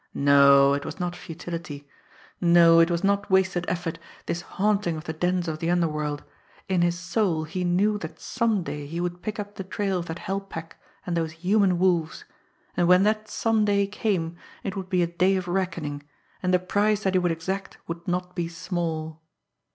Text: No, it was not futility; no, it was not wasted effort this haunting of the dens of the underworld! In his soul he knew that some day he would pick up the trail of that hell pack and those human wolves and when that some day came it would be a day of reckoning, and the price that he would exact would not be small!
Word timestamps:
No, 0.15 0.73
it 0.73 0.83
was 0.83 0.99
not 0.99 1.15
futility; 1.15 1.87
no, 2.41 2.79
it 2.79 2.89
was 2.89 3.03
not 3.03 3.29
wasted 3.29 3.65
effort 3.67 3.99
this 4.25 4.41
haunting 4.41 4.97
of 4.97 5.03
the 5.03 5.13
dens 5.13 5.47
of 5.47 5.59
the 5.59 5.69
underworld! 5.69 6.23
In 6.67 6.81
his 6.81 6.97
soul 6.97 7.43
he 7.43 7.63
knew 7.63 7.99
that 7.99 8.19
some 8.19 8.63
day 8.63 8.87
he 8.87 8.99
would 8.99 9.21
pick 9.21 9.39
up 9.39 9.53
the 9.53 9.63
trail 9.63 9.99
of 9.99 10.07
that 10.07 10.17
hell 10.17 10.39
pack 10.41 10.81
and 11.05 11.15
those 11.15 11.33
human 11.33 11.77
wolves 11.77 12.25
and 12.75 12.87
when 12.87 13.03
that 13.03 13.29
some 13.29 13.63
day 13.63 13.85
came 13.85 14.37
it 14.63 14.75
would 14.75 14.89
be 14.89 15.03
a 15.03 15.05
day 15.05 15.35
of 15.35 15.47
reckoning, 15.47 16.01
and 16.41 16.51
the 16.51 16.57
price 16.57 17.03
that 17.03 17.13
he 17.13 17.19
would 17.19 17.31
exact 17.31 17.77
would 17.87 18.07
not 18.07 18.35
be 18.35 18.47
small! 18.47 19.21